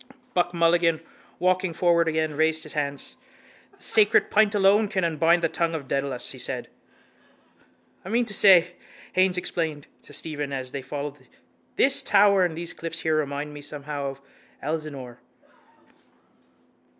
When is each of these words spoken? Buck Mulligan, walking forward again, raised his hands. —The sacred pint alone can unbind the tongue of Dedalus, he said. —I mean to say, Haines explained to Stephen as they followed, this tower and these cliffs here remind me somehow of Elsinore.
Buck 0.33 0.51
Mulligan, 0.51 0.99
walking 1.37 1.73
forward 1.73 2.07
again, 2.07 2.33
raised 2.33 2.63
his 2.63 2.73
hands. 2.73 3.17
—The 3.73 3.83
sacred 3.83 4.31
pint 4.31 4.55
alone 4.55 4.87
can 4.87 5.03
unbind 5.05 5.43
the 5.43 5.47
tongue 5.47 5.75
of 5.75 5.87
Dedalus, 5.87 6.31
he 6.31 6.39
said. 6.39 6.69
—I 8.03 8.09
mean 8.09 8.25
to 8.25 8.33
say, 8.33 8.77
Haines 9.13 9.37
explained 9.37 9.85
to 10.01 10.11
Stephen 10.11 10.51
as 10.51 10.71
they 10.71 10.81
followed, 10.81 11.27
this 11.75 12.01
tower 12.01 12.43
and 12.43 12.57
these 12.57 12.73
cliffs 12.73 13.01
here 13.01 13.15
remind 13.15 13.53
me 13.53 13.61
somehow 13.61 14.07
of 14.07 14.21
Elsinore. 14.63 15.19